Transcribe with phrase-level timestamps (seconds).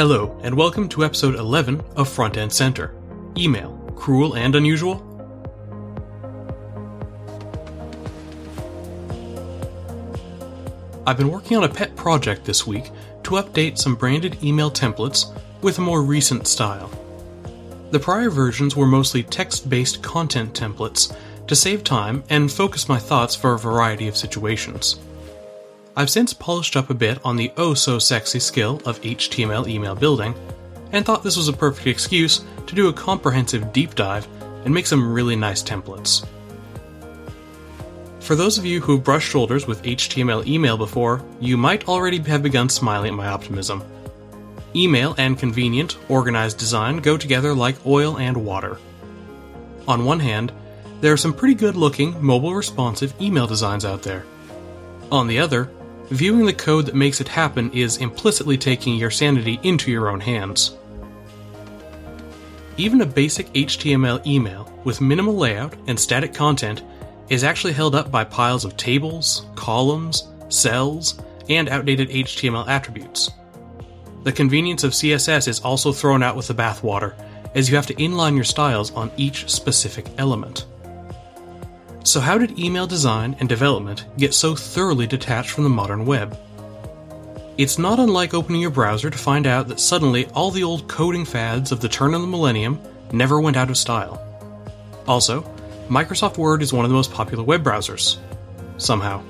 [0.00, 2.94] Hello, and welcome to episode 11 of Front End Center
[3.36, 4.96] Email Cruel and Unusual?
[11.06, 12.86] I've been working on a pet project this week
[13.24, 16.90] to update some branded email templates with a more recent style.
[17.90, 21.14] The prior versions were mostly text based content templates
[21.46, 24.98] to save time and focus my thoughts for a variety of situations.
[25.96, 29.94] I've since polished up a bit on the oh so sexy skill of HTML email
[29.94, 30.34] building,
[30.92, 34.26] and thought this was a perfect excuse to do a comprehensive deep dive
[34.64, 36.24] and make some really nice templates.
[38.20, 42.42] For those of you who've brushed shoulders with HTML email before, you might already have
[42.42, 43.82] begun smiling at my optimism.
[44.76, 48.78] Email and convenient, organized design go together like oil and water.
[49.88, 50.52] On one hand,
[51.00, 54.24] there are some pretty good looking, mobile responsive email designs out there.
[55.10, 55.68] On the other,
[56.10, 60.20] viewing the code that makes it happen is implicitly taking your sanity into your own
[60.20, 60.76] hands.
[62.76, 66.82] Even a basic HTML email with minimal layout and static content
[67.28, 73.30] is actually held up by piles of tables, columns, cells, and outdated HTML attributes.
[74.24, 77.14] The convenience of CSS is also thrown out with the bathwater,
[77.54, 80.66] as you have to inline your styles on each specific element.
[82.02, 86.38] So, how did email design and development get so thoroughly detached from the modern web?
[87.58, 91.26] It's not unlike opening your browser to find out that suddenly all the old coding
[91.26, 92.80] fads of the turn of the millennium
[93.12, 94.18] never went out of style.
[95.06, 95.42] Also,
[95.90, 98.16] Microsoft Word is one of the most popular web browsers.
[98.78, 99.22] Somehow.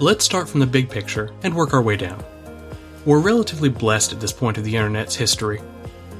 [0.00, 2.24] Let's start from the big picture and work our way down.
[3.04, 5.62] We're relatively blessed at this point of the internet's history.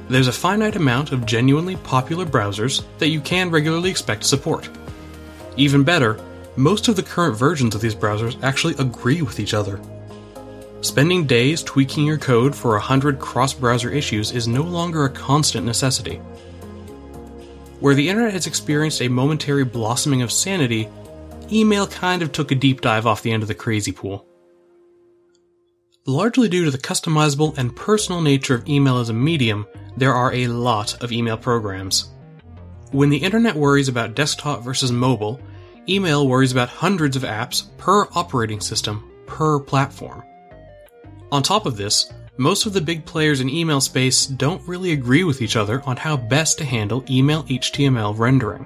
[0.09, 4.69] There's a finite amount of genuinely popular browsers that you can regularly expect to support.
[5.57, 6.17] Even better,
[6.55, 9.81] most of the current versions of these browsers actually agree with each other.
[10.81, 15.09] Spending days tweaking your code for a hundred cross browser issues is no longer a
[15.09, 16.21] constant necessity.
[17.79, 20.87] Where the internet has experienced a momentary blossoming of sanity,
[21.51, 24.25] email kind of took a deep dive off the end of the crazy pool.
[26.09, 30.33] Largely due to the customizable and personal nature of email as a medium, there are
[30.33, 32.11] a lot of email programs.
[32.91, 35.37] When the internet worries about desktop versus mobile,
[35.89, 40.23] email worries about hundreds of apps per operating system, per platform.
[41.29, 45.25] On top of this, most of the big players in email space don't really agree
[45.25, 48.65] with each other on how best to handle email HTML rendering.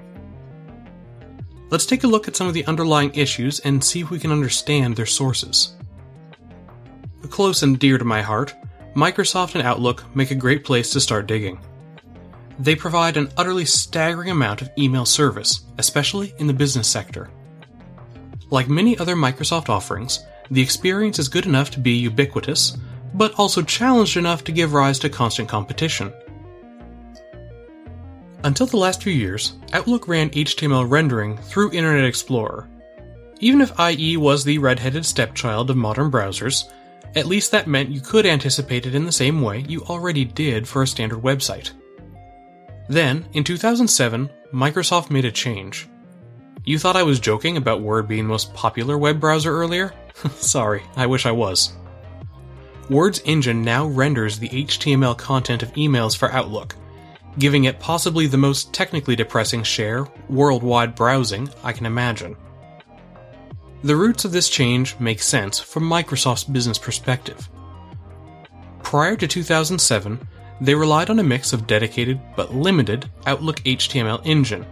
[1.70, 4.30] Let's take a look at some of the underlying issues and see if we can
[4.30, 5.74] understand their sources
[7.28, 8.54] close and dear to my heart,
[8.94, 11.60] Microsoft and Outlook make a great place to start digging.
[12.58, 17.30] They provide an utterly staggering amount of email service, especially in the business sector.
[18.50, 22.76] Like many other Microsoft offerings, the experience is good enough to be ubiquitous,
[23.14, 26.12] but also challenged enough to give rise to constant competition.
[28.44, 32.68] Until the last few years, Outlook ran HTML rendering through Internet Explorer.
[33.40, 36.64] Even if IE was the red-headed stepchild of modern browsers,
[37.14, 40.66] at least that meant you could anticipate it in the same way you already did
[40.66, 41.72] for a standard website.
[42.88, 45.88] Then, in 2007, Microsoft made a change.
[46.64, 49.92] You thought I was joking about Word being the most popular web browser earlier?
[50.36, 51.72] Sorry, I wish I was.
[52.88, 56.76] Word's engine now renders the HTML content of emails for Outlook,
[57.38, 62.36] giving it possibly the most technically depressing share worldwide browsing I can imagine.
[63.84, 67.48] The roots of this change make sense from Microsoft's business perspective.
[68.84, 70.28] Prior to 2007,
[70.60, 74.64] they relied on a mix of dedicated but limited Outlook HTML engine,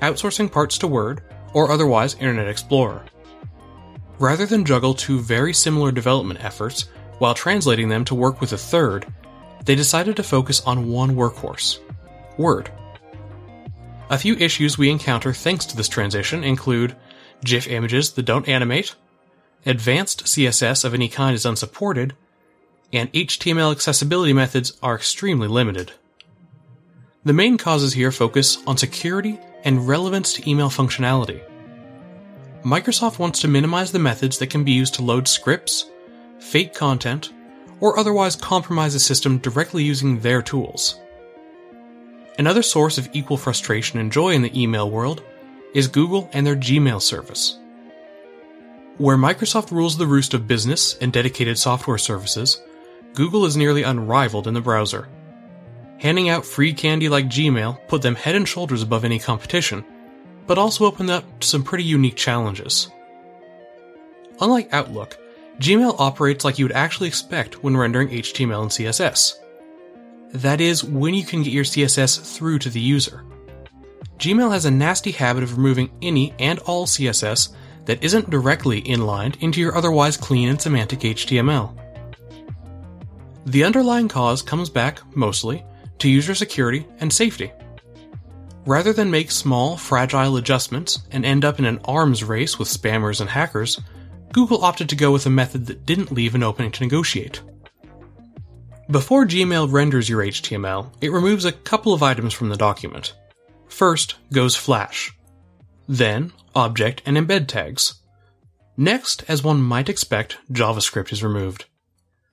[0.00, 1.22] outsourcing parts to Word
[1.52, 3.04] or otherwise Internet Explorer.
[4.18, 6.86] Rather than juggle two very similar development efforts
[7.18, 9.06] while translating them to work with a third,
[9.66, 11.80] they decided to focus on one workhorse
[12.38, 12.70] Word.
[14.08, 16.96] A few issues we encounter thanks to this transition include
[17.46, 18.94] GIF images that don't animate,
[19.64, 22.14] advanced CSS of any kind is unsupported,
[22.92, 25.92] and HTML accessibility methods are extremely limited.
[27.24, 31.42] The main causes here focus on security and relevance to email functionality.
[32.62, 35.90] Microsoft wants to minimize the methods that can be used to load scripts,
[36.38, 37.32] fake content,
[37.80, 41.00] or otherwise compromise a system directly using their tools.
[42.38, 45.22] Another source of equal frustration and joy in the email world
[45.76, 47.58] is Google and their Gmail service.
[48.96, 52.62] Where Microsoft rules the roost of business and dedicated software services,
[53.12, 55.06] Google is nearly unrivaled in the browser.
[55.98, 59.84] Handing out free candy like Gmail put them head and shoulders above any competition,
[60.46, 62.88] but also opened up some pretty unique challenges.
[64.40, 65.18] Unlike Outlook,
[65.60, 69.34] Gmail operates like you would actually expect when rendering HTML and CSS.
[70.32, 73.26] That is, when you can get your CSS through to the user.
[74.18, 77.54] Gmail has a nasty habit of removing any and all CSS
[77.84, 81.76] that isn't directly inlined into your otherwise clean and semantic HTML.
[83.46, 85.64] The underlying cause comes back, mostly,
[85.98, 87.52] to user security and safety.
[88.66, 93.20] Rather than make small, fragile adjustments and end up in an arms race with spammers
[93.20, 93.80] and hackers,
[94.32, 97.40] Google opted to go with a method that didn't leave an opening to negotiate.
[98.90, 103.14] Before Gmail renders your HTML, it removes a couple of items from the document.
[103.68, 105.12] First goes Flash.
[105.88, 108.00] Then, Object and Embed tags.
[108.76, 111.66] Next, as one might expect, JavaScript is removed.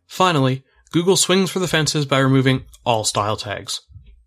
[0.08, 3.82] Finally, Google swings for the fences by removing all style tags,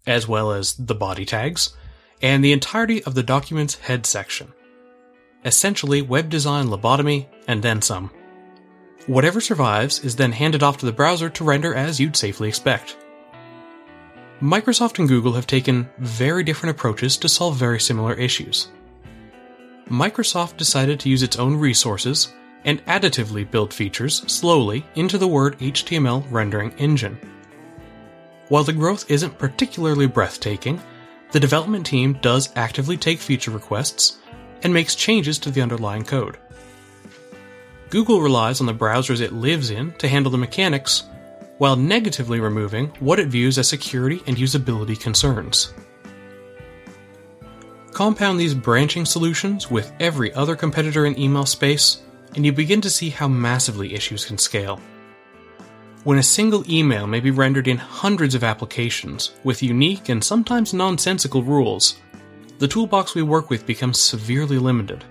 [0.06, 1.76] as well as the body tags,
[2.22, 4.52] and the entirety of the document's head section.
[5.44, 8.10] Essentially, web design lobotomy, and then some.
[9.06, 12.96] Whatever survives is then handed off to the browser to render as you'd safely expect.
[14.40, 18.68] Microsoft and Google have taken very different approaches to solve very similar issues.
[19.88, 22.34] Microsoft decided to use its own resources
[22.64, 27.18] and additively build features slowly into the Word HTML rendering engine.
[28.48, 30.82] While the growth isn't particularly breathtaking,
[31.32, 34.18] the development team does actively take feature requests
[34.62, 36.36] and makes changes to the underlying code.
[37.88, 41.04] Google relies on the browsers it lives in to handle the mechanics,
[41.58, 45.72] while negatively removing what it views as security and usability concerns.
[47.92, 52.02] Compound these branching solutions with every other competitor in email space,
[52.34, 54.80] and you begin to see how massively issues can scale.
[56.04, 60.74] When a single email may be rendered in hundreds of applications with unique and sometimes
[60.74, 61.96] nonsensical rules,
[62.58, 65.04] the toolbox we work with becomes severely limited.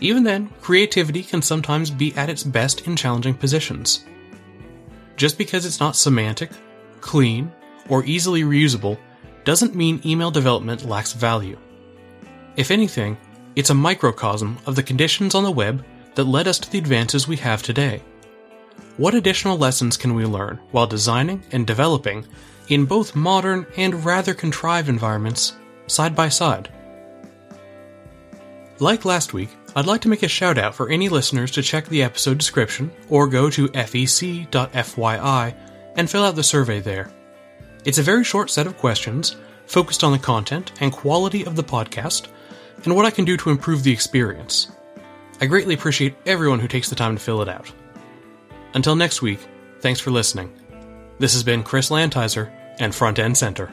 [0.00, 4.04] Even then, creativity can sometimes be at its best in challenging positions.
[5.16, 6.50] Just because it's not semantic,
[7.00, 7.52] clean,
[7.88, 8.98] or easily reusable
[9.44, 11.58] doesn't mean email development lacks value.
[12.56, 13.18] If anything,
[13.56, 17.26] it's a microcosm of the conditions on the web that led us to the advances
[17.26, 18.02] we have today.
[18.96, 22.26] What additional lessons can we learn while designing and developing
[22.68, 25.54] in both modern and rather contrived environments
[25.86, 26.70] side by side?
[28.78, 31.86] Like last week, I'd like to make a shout out for any listeners to check
[31.86, 35.54] the episode description or go to fec.fyi
[35.96, 37.10] and fill out the survey there.
[37.84, 39.36] It's a very short set of questions
[39.66, 42.28] focused on the content and quality of the podcast
[42.84, 44.70] and what I can do to improve the experience.
[45.40, 47.72] I greatly appreciate everyone who takes the time to fill it out.
[48.74, 49.40] Until next week,
[49.80, 50.52] thanks for listening.
[51.18, 53.72] This has been Chris Lantizer and Front End Center.